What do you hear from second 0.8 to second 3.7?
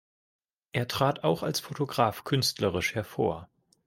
trat auch als Fotograf künstlerisch hervor.